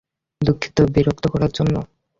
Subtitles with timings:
[0.41, 1.75] দুঃখিত বিরক্ত করার জন্য!